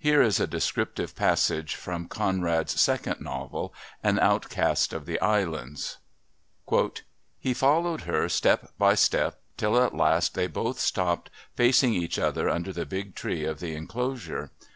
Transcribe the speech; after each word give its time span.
Here 0.00 0.20
is 0.20 0.40
a 0.40 0.48
descriptive 0.48 1.14
passage 1.14 1.76
from 1.76 2.08
Conrad's 2.08 2.80
second 2.80 3.20
novel, 3.20 3.72
An 4.02 4.18
Outcast 4.18 4.92
of 4.92 5.06
the 5.06 5.20
Islands: 5.20 5.98
"He 7.38 7.54
followed 7.54 8.00
her 8.00 8.28
step 8.28 8.72
by 8.78 8.96
step 8.96 9.38
till 9.56 9.80
at 9.80 9.94
last 9.94 10.34
they 10.34 10.48
both 10.48 10.80
stopped, 10.80 11.30
facing 11.54 11.94
each 11.94 12.18
other 12.18 12.48
under 12.50 12.72
the 12.72 12.84
big 12.84 13.14
tree 13.14 13.44
of 13.44 13.60
the 13.60 13.76
enclosure. 13.76 14.50